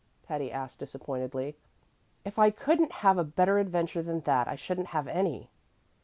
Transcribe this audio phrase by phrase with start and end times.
[0.23, 1.55] Patty asked disappointedly.
[2.25, 5.51] "If I couldn't have a better adventure than that, I shouldn't have any."